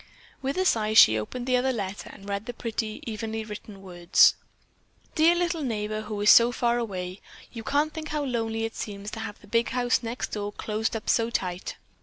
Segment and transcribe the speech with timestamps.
[0.41, 4.33] With a sigh she opened the other letter and read the pretty, evenly written words:
[5.13, 7.21] "Dear little neighbor who is so far away.
[7.51, 10.95] You can't think how lonely it seems to have the big house next door closed
[10.95, 11.75] up so tight.